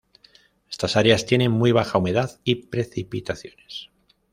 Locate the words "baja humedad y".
1.73-2.55